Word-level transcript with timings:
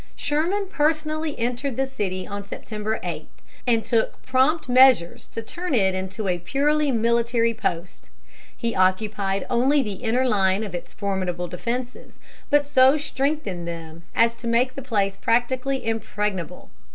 Sherman 0.15 0.65
personally 0.67 1.37
entered 1.37 1.77
the 1.77 1.85
city 1.85 2.25
on 2.25 2.43
September 2.43 2.99
8, 3.03 3.29
and 3.67 3.85
took 3.85 4.19
prompt 4.25 4.67
measures 4.67 5.27
to 5.27 5.43
turn 5.43 5.75
it 5.75 5.93
into 5.93 6.27
a 6.27 6.39
purely 6.39 6.89
military 6.89 7.53
post. 7.53 8.09
He 8.57 8.73
occupied 8.73 9.45
only 9.47 9.83
the 9.83 10.01
inner 10.03 10.27
line 10.27 10.63
of 10.63 10.73
its 10.73 10.91
formidable 10.91 11.47
defenses, 11.47 12.17
but 12.49 12.67
so 12.67 12.97
strengthened 12.97 13.67
them 13.67 14.01
as 14.15 14.33
to 14.37 14.47
make 14.47 14.73
the 14.73 14.81
place 14.81 15.17
practically 15.17 15.85
impregnable. 15.85 16.71